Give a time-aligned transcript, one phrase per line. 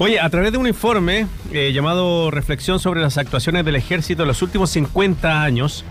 [0.00, 4.28] Oye, a través de un informe eh, llamado Reflexión sobre las actuaciones del ejército en
[4.28, 5.84] los últimos 50 años,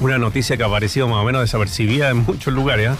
[0.00, 2.90] una noticia que ha aparecido más o menos desapercibida en muchos lugares.
[2.90, 2.94] ¿eh?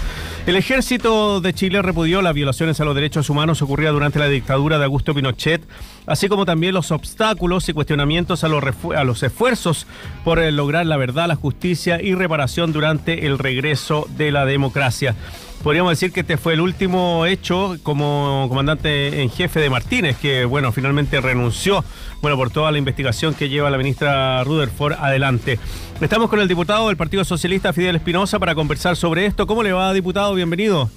[0.47, 4.79] El ejército de Chile repudió las violaciones a los derechos humanos ocurridas durante la dictadura
[4.79, 5.63] de Augusto Pinochet,
[6.07, 9.89] así como también los obstáculos y cuestionamientos a los, esfuerzos
[10.23, 15.17] por eh, lograr la verdad, la justicia y reparación durante el regreso de la democracia
[15.63, 20.45] podríamos decir que este fue el último hecho como comandante en jefe de Martínez, que
[20.45, 21.85] bueno, finalmente renunció,
[22.21, 25.59] bueno, por toda la investigación que lleva la ministra Rutherford adelante.
[26.01, 29.47] Estamos con el diputado del Partido Socialista, Fidel Espinosa, para conversar sobre esto.
[29.47, 30.35] ¿Cómo le va, diputado?
[30.35, 30.89] Bienvenido.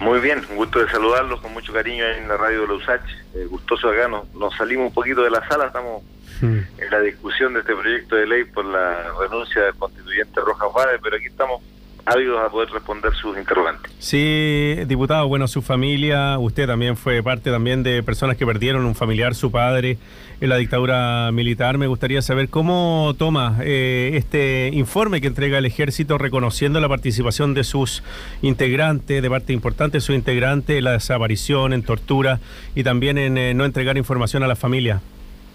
[0.00, 3.08] Muy bien, un gusto de saludarlos con mucho cariño en la radio de la USACH.
[3.34, 6.02] Eh, gustoso acá, nos, nos, salimos un poquito de la sala, estamos
[6.42, 6.58] hmm.
[6.78, 11.00] en la discusión de este proyecto de ley por la renuncia del constituyente Rojas Juárez,
[11.02, 11.62] pero aquí estamos
[12.06, 13.92] ávidos a poder responder sus interrogantes.
[13.98, 18.94] Sí, diputado, bueno, su familia, usted también fue parte también de personas que perdieron un
[18.94, 19.98] familiar, su padre,
[20.40, 21.78] en la dictadura militar.
[21.78, 27.54] Me gustaría saber cómo toma eh, este informe que entrega el ejército reconociendo la participación
[27.54, 28.04] de sus
[28.40, 32.38] integrantes, de parte importante de sus integrantes, en la desaparición, en tortura
[32.76, 35.00] y también en eh, no entregar información a la familia.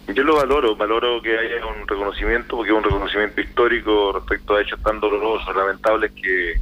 [0.08, 4.62] Yo lo valoro, valoro que haya un reconocimiento, porque es un reconocimiento histórico respecto a
[4.62, 6.56] hechos tan dolorosos, lamentables que,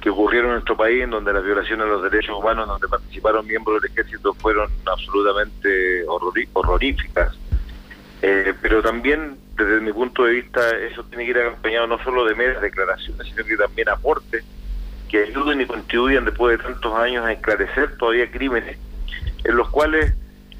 [0.00, 3.46] que ocurrieron en nuestro país, en donde las violaciones de los derechos humanos, donde participaron
[3.46, 7.36] miembros del ejército, fueron absolutamente horroríficas.
[8.22, 12.24] Eh, pero también, desde mi punto de vista, eso tiene que ir acompañado no solo
[12.24, 14.44] de meras declaraciones, sino que también aportes
[15.08, 18.78] que ayuden y contribuyan después de tantos años a esclarecer todavía crímenes
[19.44, 20.14] en los cuales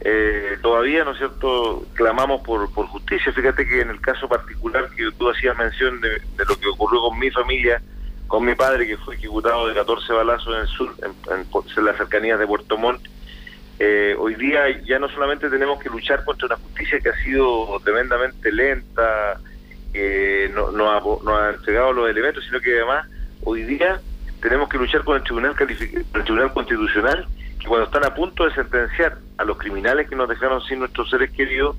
[0.06, 3.33] eh, todavía, ¿no es cierto?, clamamos por, por justicia.
[3.33, 7.19] Fíjate que en el caso particular que tú hacías mención de, lo que ocurrió con
[7.19, 7.80] mi familia,
[8.27, 12.38] con mi padre que fue ejecutado de 14 balazos en el sur, en, las cercanías
[12.38, 13.00] de Puerto Montt,
[13.78, 17.80] eh, hoy día ya no solamente tenemos que luchar contra una justicia que ha sido
[17.82, 19.41] tremendamente lenta,
[19.91, 23.08] que no, no, ha, no entregado los elementos, sino que además
[23.42, 24.00] hoy día
[24.42, 27.26] tenemos que luchar con el Tribunal, el Tribunal Constitucional
[27.66, 31.31] cuando están a punto de sentenciar a los criminales que nos dejaron sin nuestros seres
[31.31, 31.76] queridos,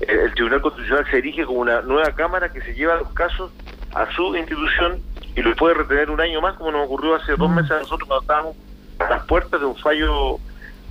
[0.00, 3.52] eh, el Tribunal Constitucional se erige como una nueva Cámara que se lleva los casos
[3.94, 5.00] a su institución
[5.34, 8.08] y los puede retener un año más, como nos ocurrió hace dos meses a nosotros
[8.08, 8.56] cuando estábamos
[8.98, 10.38] a las puertas de un fallo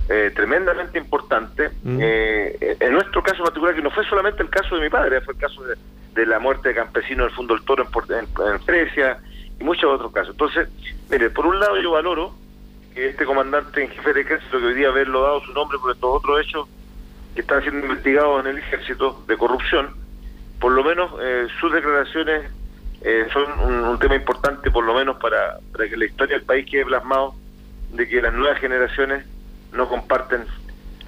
[0.08, 1.70] eh, tremendamente importante.
[1.82, 1.98] Mm.
[2.00, 5.34] Eh, en nuestro caso particular, que no fue solamente el caso de mi padre, fue
[5.34, 5.76] el caso de,
[6.26, 9.18] la muerte de campesino del Fondo del Toro en, en, en Grecia
[9.60, 10.30] y muchos otros casos.
[10.30, 10.68] Entonces,
[11.10, 12.34] mire, por un lado yo valoro
[13.06, 16.16] este comandante en jefe de ejército, que hoy día haberlo dado su nombre por estos
[16.16, 16.68] otros hechos
[17.34, 19.94] que están siendo investigados en el ejército de corrupción,
[20.60, 22.50] por lo menos eh, sus declaraciones
[23.02, 26.66] eh, son un, tema importante, por lo menos para, para que la historia del país
[26.68, 27.34] quede plasmado
[27.92, 29.24] de que las nuevas generaciones
[29.72, 30.44] no comparten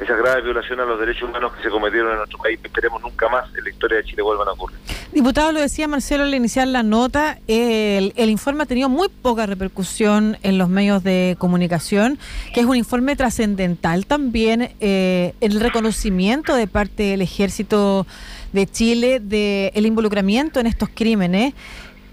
[0.03, 2.59] esas graves violaciones a los derechos humanos que se cometieron en nuestro país.
[2.63, 4.79] Esperemos nunca más en la historia de Chile vuelvan a ocurrir.
[5.13, 10.39] Diputado, lo decía Marcelo al iniciar la nota, el, informe ha tenido muy poca repercusión
[10.43, 12.19] en los medios de comunicación,
[12.55, 18.07] que es un informe trascendental también, eh, el reconocimiento de parte del ejército
[18.53, 21.55] de Chile del el involucramiento en estos crímenes.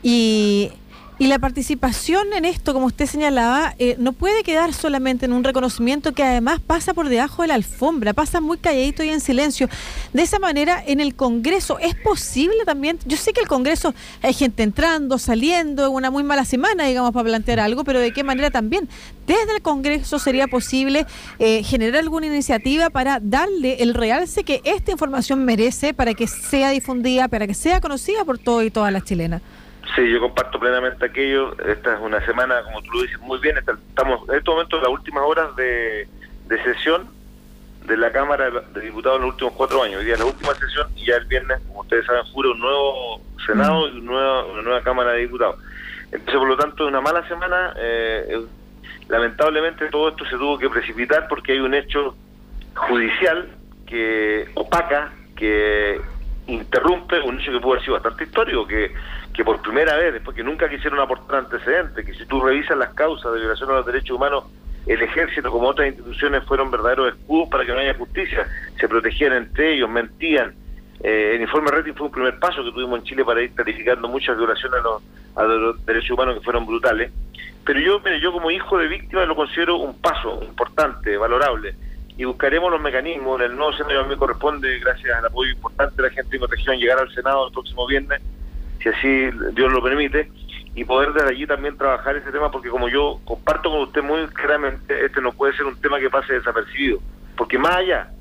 [0.03, 0.71] Y
[1.19, 5.43] y la participación en esto, como usted señalaba, eh, no puede quedar solamente en un
[5.43, 9.67] reconocimiento que además pasa por debajo de la alfombra, pasa muy calladito y en silencio.
[10.13, 12.99] De esa manera, en el Congreso, ¿es posible también?
[13.05, 17.23] Yo sé que el Congreso hay gente entrando, saliendo, una muy mala semana, digamos, para
[17.23, 18.87] plantear algo, pero ¿de qué manera también?
[19.25, 21.07] Desde el Congreso sería posible
[21.39, 26.69] eh, generar alguna iniciativa para darle el realce que esta información merece para que sea
[26.69, 29.41] difundida, para que sea conocida por todo y todas las chilenas.
[29.95, 31.53] Sí, yo comparto plenamente aquello.
[31.65, 34.83] Esta es una semana, como tú lo dices muy bien, estamos en este momento en
[34.83, 36.07] las últimas horas de,
[36.63, 37.09] sesión
[37.85, 39.99] de la Cámara de Diputados en los últimos cuatro años.
[39.99, 42.59] Hoy día es la última sesión y ya el viernes, como ustedes saben, jura un
[42.59, 45.57] nuevo Senado y una nueva, Cámara de Diputados.
[46.11, 47.73] Entonces, por lo tanto, es una mala semana.
[47.77, 48.45] Eh,
[49.07, 52.15] lamentablemente todo esto se tuvo que precipitar porque hay un hecho
[52.75, 53.47] judicial
[53.85, 56.01] que opaca, que
[56.47, 58.91] interrumpe un hecho que pudo haber sido bastante histórico, que,
[59.37, 62.91] que por primera vez, después que nunca quisieron aportar antecedentes, que si tú revisas las
[62.95, 64.45] causas de violación a los derechos humanos,
[64.87, 68.47] el ejército como otras instituciones fueron verdaderos escudos para que no haya justicia,
[68.79, 70.55] se protegían entre ellos, mentían.
[71.03, 74.07] Eh, el informe Rating fue un primer paso que tuvimos en Chile para ir clarificando
[74.07, 75.03] muchas violaciones a los,
[75.35, 77.11] a los derechos humanos que fueron brutales.
[77.63, 81.75] Pero yo, mire, yo como hijo de víctima lo considero un paso importante, valorable
[82.17, 83.39] y buscaremos los mecanismos.
[83.39, 86.39] En el nuevo Senado a mí corresponde, gracias al apoyo importante de la gente de
[86.39, 88.19] mi región, llegar al Senado el próximo viernes,
[88.81, 90.29] si así Dios lo permite,
[90.75, 94.27] y poder desde allí también trabajar ese tema, porque como yo comparto con usted muy
[94.27, 96.99] claramente, este no puede ser un tema que pase desapercibido,
[97.35, 98.11] porque más allá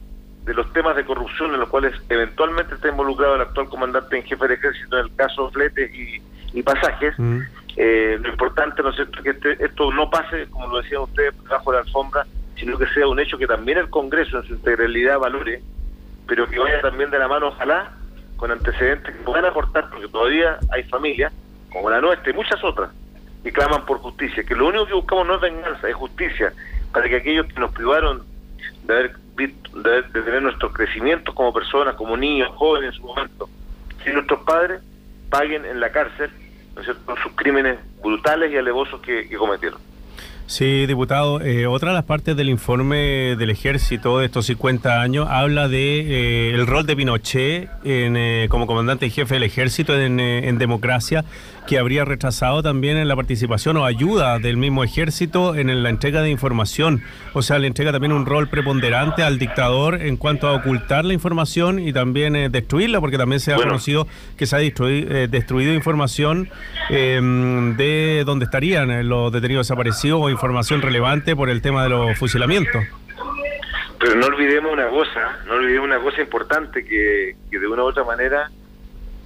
[0.46, 4.22] de los temas de corrupción en los cuales eventualmente está involucrado el actual comandante en
[4.22, 7.12] jefe del ejército en el caso fletes y, pasajes.
[7.18, 7.40] Mm.
[7.76, 11.34] Eh, lo importante, ¿no es cierto?, que este, esto no pase, como lo decían ustedes,
[11.46, 12.24] bajo la alfombra,
[12.58, 15.60] sino que sea un hecho que también el Congreso en su integralidad valore,
[16.26, 17.92] pero que vaya también de la mano, ojalá,
[18.36, 21.32] con antecedentes que puedan aportar, porque todavía hay familias,
[21.72, 22.90] como la nuestra y muchas otras,
[23.42, 26.52] que claman por justicia, que lo único que buscamos no es venganza, es justicia,
[26.92, 28.22] para que aquellos que nos privaron
[28.84, 33.48] de haber de, tener nuestro crecimiento como personas, como niños, jóvenes en su momento,
[34.02, 34.80] si nuestros padres
[35.30, 36.30] paguen en la cárcel
[36.74, 37.16] ¿no es cierto?
[37.22, 39.85] sus crímenes brutales y alevosos que cometieron.
[40.46, 41.40] Sí, diputado.
[41.40, 46.00] Eh, otra de las partes del informe del ejército de estos 50 años habla de
[46.00, 50.56] eh, el rol de Pinochet en, eh, como comandante y jefe del ejército en, en,
[50.58, 51.24] democracia,
[51.66, 56.22] que habría retrasado también en la participación o ayuda del mismo ejército en la entrega
[56.22, 57.02] de información.
[57.32, 61.12] O sea, le entrega también un rol preponderante al dictador en cuanto a ocultar la
[61.12, 66.48] información y también destruirla, porque también se ha conocido que se ha destruido, destruido información
[66.88, 72.84] de donde estarían los detenidos desaparecidos o información relevante por el tema de los fusilamientos.
[73.98, 78.04] Pero no olvidemos una cosa, no olvidemos una cosa importante que, de una u otra
[78.04, 78.50] manera,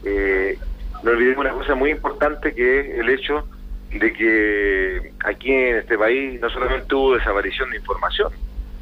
[0.04, 0.58] eh,
[1.02, 3.46] no olvidemos una cosa muy importante que es el hecho
[3.90, 8.32] de que aquí en este país no solamente hubo desaparición de información,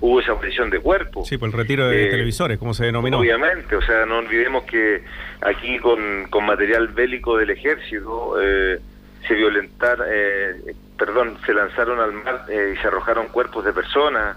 [0.00, 1.28] hubo desaparición de cuerpos.
[1.28, 3.18] Sí, por el retiro de eh, televisores, como se denominó.
[3.18, 5.02] Obviamente, o sea, no olvidemos que
[5.40, 8.78] aquí con, con material bélico del ejército eh,
[9.26, 14.36] se violentar, eh, perdón, se lanzaron al mar eh, y se arrojaron cuerpos de personas,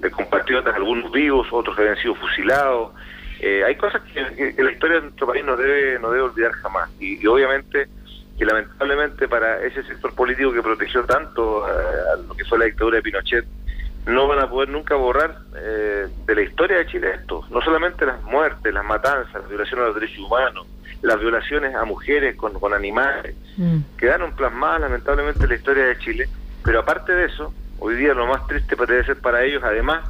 [0.00, 2.92] de compatriotas, algunos vivos, otros que habían sido fusilados.
[3.42, 6.88] Eh, hay cosas que, la historia de nuestro país no debe, no debe olvidar jamás.
[7.00, 7.88] Y, obviamente
[8.38, 12.96] que lamentablemente para ese sector político que protegió tanto a lo que fue la dictadura
[12.96, 13.44] de Pinochet,
[14.06, 17.44] no van a poder nunca borrar de la historia de Chile esto.
[17.50, 20.66] No solamente las muertes, las matanzas, las violaciones a los derechos humanos,
[21.02, 23.78] las violaciones a mujeres con, con animales, mm.
[23.98, 26.28] quedaron plasmadas lamentablemente en la historia de Chile,
[26.64, 30.08] pero aparte de eso, hoy día lo más triste puede ser para ellos, además,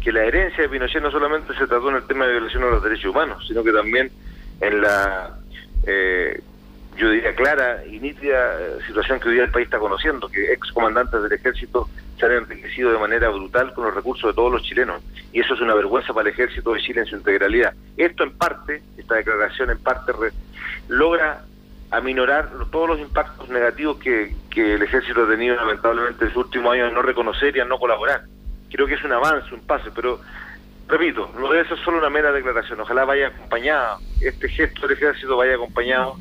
[0.00, 2.70] que la herencia de Pinochet no solamente se trató en el tema de violación a
[2.70, 4.10] los derechos humanos, sino que también
[4.60, 5.38] en la,
[5.86, 6.40] eh,
[6.96, 10.52] yo diría, clara y nítida eh, situación que hoy día el país está conociendo, que
[10.52, 11.88] ex comandantes del ejército
[12.18, 15.02] se han enriquecido de manera brutal con los recursos de todos los chilenos.
[15.32, 17.74] Y eso es una vergüenza para el ejército de Chile en su integralidad.
[17.96, 20.12] Esto en parte, esta declaración en parte
[20.88, 21.44] logra
[21.90, 26.88] aminorar todos los impactos negativos que, el ejército ha tenido lamentablemente en sus últimos años
[26.88, 28.24] en no reconocer y en no colaborar.
[28.70, 30.20] Creo que es un avance, un pase, pero
[30.88, 32.80] repito, no debe ser solo una mera declaración.
[32.80, 36.16] Ojalá vaya acompañada, este gesto del ejército vaya acompañado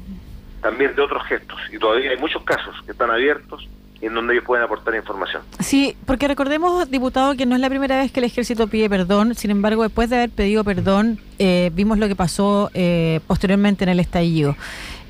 [0.62, 1.60] también de otros gestos.
[1.72, 3.68] Y todavía hay muchos casos que están abiertos
[4.02, 5.42] en donde ellos pueden aportar información.
[5.60, 9.36] Sí, porque recordemos, diputado, que no es la primera vez que el ejército pide perdón,
[9.36, 13.90] sin embargo, después de haber pedido perdón, eh, vimos lo que pasó eh, posteriormente en
[13.90, 14.56] el estallido,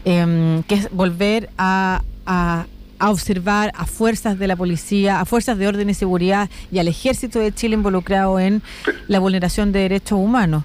[0.05, 2.65] em, que es volver a, a,
[3.07, 7.39] observar a fuerzas de la policía, a fuerzas de orden y seguridad y al ejército
[7.39, 8.61] de Chile involucrado en
[9.07, 10.63] la vulneración de derechos humanos.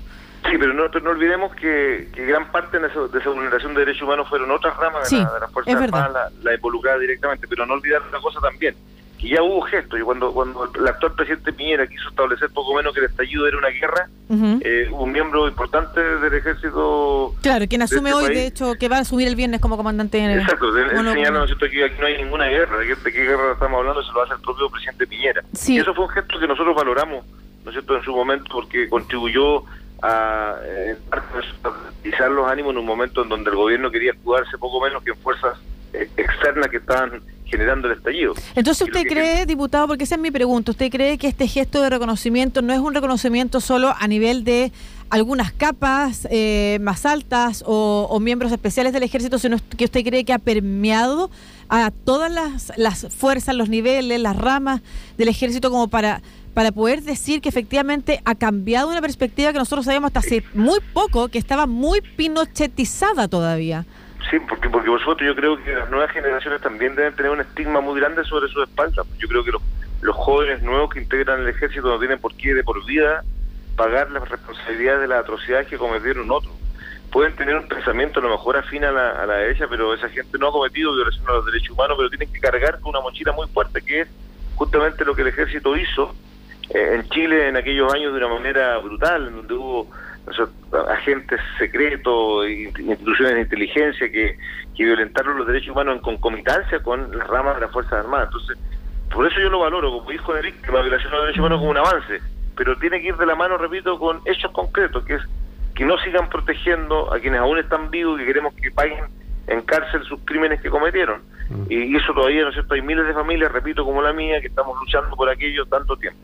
[0.50, 4.50] Sí, pero no, no olvidemos que, gran parte de, esa vulneración de derechos humanos fueron
[4.50, 8.40] otras ramas de, la, las Fuerzas Armadas, la, involucrada directamente, pero no olvidar una cosa
[8.40, 8.74] también,
[9.24, 12.92] que ya hubo gestos, y cuando, cuando el actual presidente Piñera quiso establecer poco menos
[12.92, 14.08] que el estallido era una guerra,
[14.60, 17.34] eh, un miembro importante del ejército...
[17.40, 20.18] Claro, quien asume este hoy, de hecho, que va a asumir el viernes como comandante
[20.18, 20.40] en el...
[20.40, 24.22] Exacto, señala que aquí no hay ninguna guerra, de qué, guerra estamos hablando, se lo
[24.22, 25.42] hace el propio presidente Piñera.
[25.66, 27.24] Y eso fue un gesto que nosotros valoramos,
[27.64, 29.64] ¿no es cierto?, en su momento, porque contribuyó
[30.02, 30.96] a eh,
[32.28, 35.16] los ánimos en un momento en donde el gobierno quería jugarse poco menos que en
[35.16, 35.58] fuerzas
[35.94, 37.22] eh, externas que estaban
[37.54, 38.34] generando el estallido.
[38.56, 41.88] Entonces usted cree, diputado, porque esa es mi pregunta, ¿usted cree que este gesto de
[41.88, 44.72] reconocimiento no es un reconocimiento solo a nivel de
[45.10, 50.24] algunas capas eh, más altas o, o, miembros especiales del ejército, sino que usted cree
[50.24, 51.30] que ha permeado
[51.68, 54.80] a todas las, las fuerzas, los niveles, las ramas
[55.16, 56.20] del ejército como para
[56.54, 60.78] para poder decir que efectivamente ha cambiado una perspectiva que nosotros sabíamos hasta hace muy
[60.92, 63.84] poco, que estaba muy pinochetizada todavía.
[64.30, 67.40] Sí, porque, porque por supuesto yo creo que las nuevas generaciones también deben tener un
[67.40, 69.02] estigma muy grande sobre su espalda.
[69.18, 69.62] Yo creo que los,
[70.00, 73.22] los jóvenes nuevos que integran el ejército no tienen por qué de por vida
[73.76, 76.54] pagar las responsabilidades de las atrocidades que cometieron otros.
[77.10, 80.08] Pueden tener un pensamiento a lo mejor afín a la, a la derecha, pero esa
[80.08, 83.00] gente no ha cometido violación a los derechos humanos, pero tienen que cargar con una
[83.00, 84.08] mochila muy fuerte, que es
[84.56, 86.14] justamente lo que el ejército hizo
[86.70, 89.90] eh, en Chile en aquellos años de una manera brutal, en donde hubo
[90.88, 94.36] agentes secretos, instituciones de inteligencia que,
[94.76, 98.28] que violentaron los derechos humanos en concomitancia con las ramas de las Fuerzas Armadas.
[98.28, 98.58] Entonces,
[99.12, 101.58] por eso yo lo valoro como hijo de víctima, la violación de los derechos humanos
[101.58, 102.20] como un avance,
[102.56, 105.22] pero tiene que ir de la mano, repito, con hechos concretos, que es
[105.74, 109.04] que no sigan protegiendo a quienes aún están vivos y que queremos que paguen
[109.46, 111.22] en cárcel sus crímenes que cometieron.
[111.50, 111.64] Mm.
[111.68, 112.74] Y eso todavía, ¿no es cierto?
[112.74, 116.20] Hay miles de familias, repito, como la mía, que estamos luchando por aquello tanto tiempo.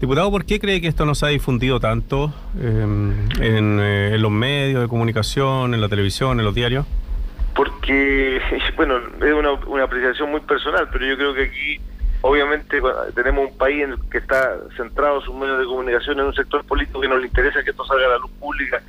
[0.00, 4.20] Diputado, ¿por qué cree que esto no se ha difundido tanto em, en, eh, en,
[4.22, 6.84] los medios de comunicación, en la televisión, en los diarios?
[7.54, 8.38] Porque,
[8.76, 11.80] bueno, es una, apreciación muy personal, pero yo creo que aquí
[12.20, 12.78] obviamente
[13.14, 17.00] tenemos un país en que está centrado sus medios de comunicación en un sector político
[17.00, 18.82] que no le interesa que esto salga a la luz pública.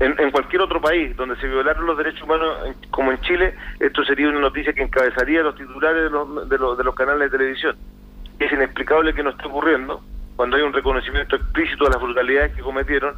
[0.00, 4.28] en, cualquier otro país donde se violaron los derechos humanos, como en Chile, esto sería
[4.30, 7.76] una noticia que encabezaría los titulares de los, de los, de los canales de televisión.
[8.42, 10.02] Es inexplicable que no esté ocurriendo
[10.34, 13.14] cuando hay un reconocimiento explícito de las vulgaridades que cometieron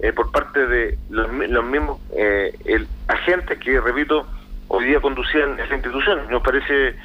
[0.00, 4.26] eh, por parte de los, mismos eh, el, agentes que, repito,
[4.66, 6.28] hoy día conducían esa institución.
[6.30, 6.96] Nos parece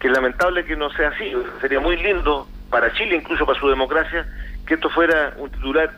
[0.00, 1.32] que es lamentable que no sea así.
[1.60, 4.26] Sería muy lindo para Chile, incluso para su democracia,
[4.66, 5.92] que esto fuera un titular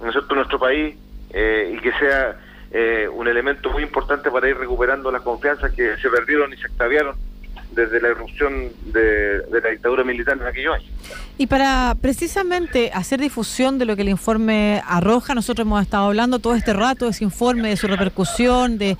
[0.00, 0.96] en nuestro país
[1.32, 2.36] eh, y que sea
[2.70, 6.68] eh, un elemento muy importante para ir recuperando las confianzas que se perdieron y se
[6.68, 7.31] extraviaron
[7.74, 10.91] desde la erupción de, la dictadura militar en aquellos años.
[11.38, 16.38] Y para precisamente hacer difusión de lo que el informe arroja, nosotros hemos estado hablando
[16.38, 18.96] todo este rato de ese informe, de su repercusión, de,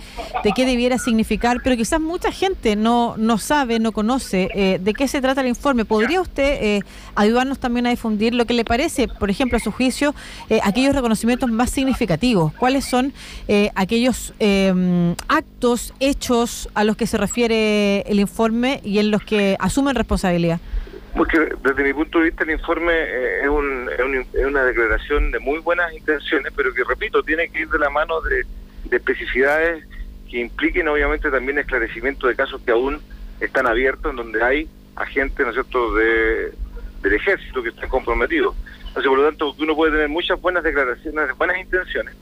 [0.57, 5.09] qué debiera significar, pero quizás mucha gente no, no sabe, no conoce eh, de qué
[5.09, 5.85] se trata el informe.
[5.85, 6.81] ¿Podría usted eh,
[7.15, 10.15] ayudarnos también a difundir lo que le parece, por ejemplo, a su juicio,
[10.49, 12.53] eh, aquellos reconocimientos más significativos?
[12.55, 13.13] ¿Cuáles son
[13.75, 14.33] aquellos
[15.29, 18.81] actos, hechos a los que se refiere el informe?
[18.85, 20.61] y en los que asumen responsabilidad?
[21.17, 25.39] Porque desde mi punto de vista el informe eh, es, un, es, una declaración de
[25.41, 28.47] muy buenas intenciones, pero que, repito, tiene que ir de la mano de,
[28.91, 29.85] especificidades
[30.31, 33.01] que impliquen obviamente también esclarecimiento de casos que aún
[33.41, 36.53] están abiertos, en donde hay agentes, ¿no es cierto?, de,
[37.03, 38.55] del ejército que están comprometidos.
[38.89, 42.15] Entonces, por lo tanto, uno puede tener muchas buenas declaraciones, buenas intenciones,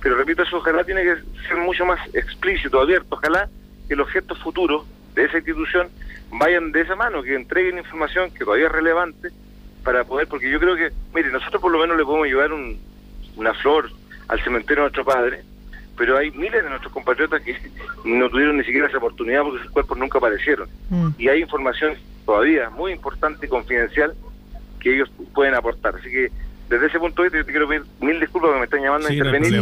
[0.00, 1.16] pero repito, eso ojalá tiene que
[1.48, 3.48] ser mucho más explícito, abierto, ojalá
[3.88, 5.88] que los gestos futuros de esa institución
[6.32, 9.28] vayan de esa mano, que entreguen información que todavía es relevante
[9.84, 12.78] para poder, porque yo creo que, mire, nosotros por lo menos le podemos llevar un,
[13.36, 13.90] una flor
[14.28, 15.42] al cementerio de nuestro padre,
[15.96, 17.56] pero hay miles de nuestros compatriotas que
[18.04, 20.68] no tuvieron ni siquiera esa oportunidad porque sus cuerpos nunca aparecieron.
[20.88, 21.08] Mm.
[21.18, 24.14] Y hay información todavía muy importante y confidencial
[24.80, 25.96] que ellos pueden aportar.
[25.96, 26.30] Así que
[26.70, 29.08] desde ese punto de vista yo te quiero pedir mil disculpas que me están llamando
[29.08, 29.52] a intervenir.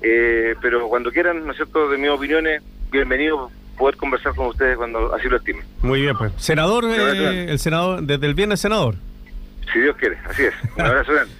[0.00, 4.76] eh, pero cuando quieran, ¿no es cierto?, de mis opiniones, bienvenidos poder conversar con ustedes
[4.76, 5.64] cuando así lo estimen.
[5.82, 6.32] Muy bien, pues.
[6.36, 8.96] Senador, eh, el senador, desde el viernes senador.
[9.72, 10.54] Si Dios quiere, así es.
[10.76, 11.32] Un abrazo grande.